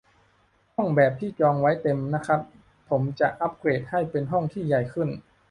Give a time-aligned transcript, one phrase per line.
[0.75, 2.41] ห้องแบบที่จองไว้เต็มนะครับ
[2.89, 5.09] ผมจะอัปเกรดให้เป็นห้องที่ใหญ่ขึ้น